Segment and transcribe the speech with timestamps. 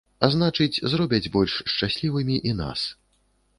[0.27, 2.89] А значыць, зробяць больш шчаслівымі і нас.